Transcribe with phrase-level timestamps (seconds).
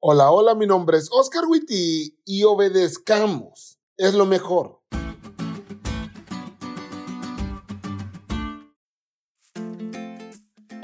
[0.00, 3.80] Hola, hola, mi nombre es Oscar Witty y obedezcamos.
[3.96, 4.80] Es lo mejor.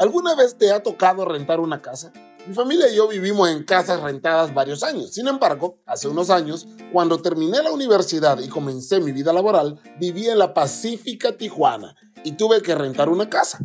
[0.00, 2.12] ¿Alguna vez te ha tocado rentar una casa?
[2.48, 5.14] Mi familia y yo vivimos en casas rentadas varios años.
[5.14, 10.28] Sin embargo, hace unos años, cuando terminé la universidad y comencé mi vida laboral, viví
[10.28, 11.94] en la Pacífica Tijuana
[12.24, 13.60] y tuve que rentar una casa.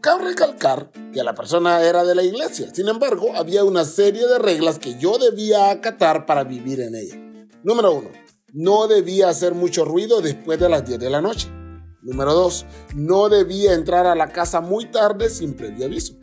[0.00, 4.38] Cabe recalcar que la persona era de la iglesia, sin embargo, había una serie de
[4.38, 7.16] reglas que yo debía acatar para vivir en ella.
[7.62, 8.10] Número 1.
[8.52, 11.48] No debía hacer mucho ruido después de las 10 de la noche.
[12.02, 12.66] Número 2.
[12.94, 16.14] No debía entrar a la casa muy tarde sin previo aviso.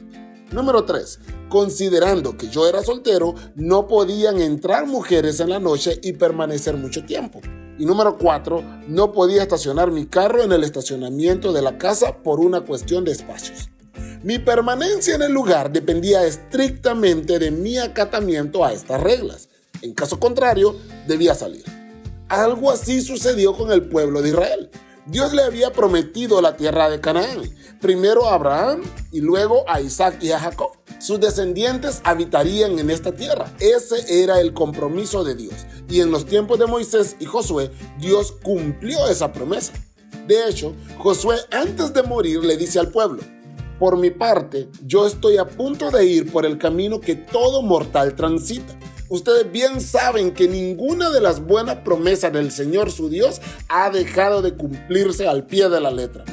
[0.51, 1.19] Número 3.
[1.49, 7.03] Considerando que yo era soltero, no podían entrar mujeres en la noche y permanecer mucho
[7.05, 7.41] tiempo.
[7.77, 8.63] Y número 4.
[8.87, 13.11] No podía estacionar mi carro en el estacionamiento de la casa por una cuestión de
[13.11, 13.69] espacios.
[14.23, 19.49] Mi permanencia en el lugar dependía estrictamente de mi acatamiento a estas reglas.
[19.81, 20.77] En caso contrario,
[21.07, 21.65] debía salir.
[22.29, 24.69] Algo así sucedió con el pueblo de Israel.
[25.05, 27.41] Dios le había prometido la tierra de Canaán,
[27.81, 30.71] primero a Abraham y luego a Isaac y a Jacob.
[31.03, 33.53] Sus descendientes habitarían en esta tierra.
[33.59, 35.53] Ese era el compromiso de Dios.
[35.89, 39.73] Y en los tiempos de Moisés y Josué, Dios cumplió esa promesa.
[40.29, 43.21] De hecho, Josué antes de morir le dice al pueblo,
[43.79, 48.15] por mi parte, yo estoy a punto de ir por el camino que todo mortal
[48.15, 48.73] transita.
[49.09, 54.41] Ustedes bien saben que ninguna de las buenas promesas del Señor su Dios ha dejado
[54.41, 56.23] de cumplirse al pie de la letra.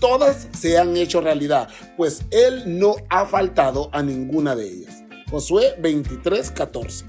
[0.00, 5.02] Todas se han hecho realidad, pues Él no ha faltado a ninguna de ellas.
[5.30, 7.04] Josué 23, 14.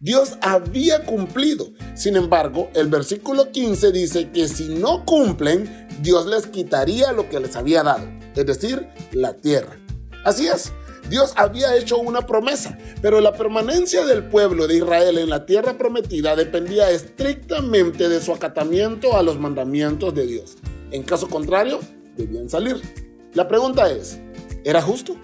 [0.00, 1.68] Dios había cumplido.
[1.94, 7.40] Sin embargo, el versículo 15 dice que si no cumplen, Dios les quitaría lo que
[7.40, 9.76] les había dado, es decir, la tierra.
[10.24, 10.72] Así es,
[11.08, 15.78] Dios había hecho una promesa, pero la permanencia del pueblo de Israel en la tierra
[15.78, 20.56] prometida dependía estrictamente de su acatamiento a los mandamientos de Dios.
[20.90, 21.80] En caso contrario,
[22.16, 22.80] debían salir.
[23.34, 24.18] La pregunta es,
[24.64, 25.16] ¿era justo?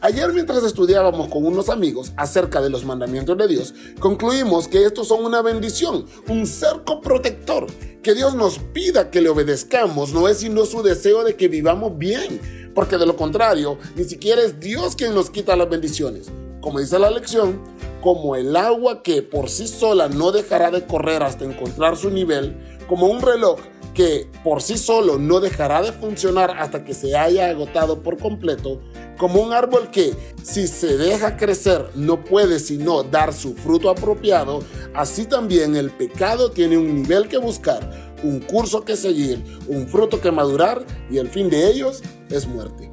[0.00, 5.08] Ayer mientras estudiábamos con unos amigos acerca de los mandamientos de Dios, concluimos que estos
[5.08, 7.66] son una bendición, un cerco protector.
[8.02, 11.96] Que Dios nos pida que le obedezcamos no es sino su deseo de que vivamos
[11.96, 12.38] bien,
[12.74, 16.30] porque de lo contrario, ni siquiera es Dios quien nos quita las bendiciones.
[16.60, 17.62] Como dice la lección,
[18.02, 22.58] como el agua que por sí sola no dejará de correr hasta encontrar su nivel,
[22.86, 23.58] como un reloj
[23.94, 28.80] que por sí solo no dejará de funcionar hasta que se haya agotado por completo,
[29.16, 30.12] como un árbol que,
[30.42, 34.60] si se deja crecer, no puede sino dar su fruto apropiado,
[34.92, 40.20] así también el pecado tiene un nivel que buscar, un curso que seguir, un fruto
[40.20, 42.90] que madurar, y el fin de ellos es muerte.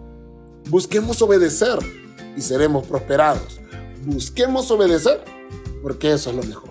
[0.69, 1.79] Busquemos obedecer
[2.37, 3.59] y seremos prosperados.
[4.05, 5.21] Busquemos obedecer
[5.81, 6.70] porque eso es lo mejor.